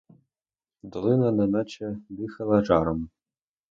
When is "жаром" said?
2.65-3.09